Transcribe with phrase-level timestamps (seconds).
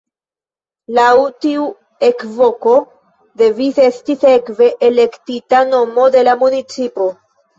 [0.99, 1.09] Laŭ
[1.43, 1.65] tiu
[2.07, 2.73] ekvoko
[3.41, 7.11] devis esti sekve elektita nomo de la municipo.